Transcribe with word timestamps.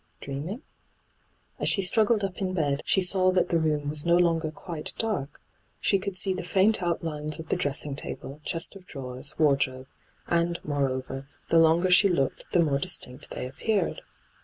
Dreaming? 0.19 0.63
As 1.59 1.69
she 1.69 1.83
struggled 1.83 2.23
up 2.23 2.41
in 2.41 2.55
bed, 2.55 2.81
she 2.85 3.01
saw 3.03 3.31
that 3.33 3.49
the 3.49 3.59
room 3.59 3.87
was 3.87 4.03
no 4.03 4.17
longer 4.17 4.49
quite 4.49 4.93
dark: 4.97 5.39
she 5.79 5.99
could 5.99 6.15
see 6.17 6.33
the 6.33 6.41
faint 6.43 6.81
outlines 6.81 7.37
of 7.37 7.49
the 7.49 7.55
dressing 7.55 7.95
table, 7.95 8.41
chest 8.43 8.75
of 8.75 8.87
drawers, 8.87 9.37
wardrobe; 9.37 9.85
and, 10.25 10.57
moreover, 10.63 11.27
the 11.51 11.59
longer 11.59 11.91
she 11.91 12.07
looked, 12.07 12.51
the 12.51 12.61
more 12.63 12.79
distinct 12.79 13.29
they 13.29 13.45
appeared. 13.47 14.01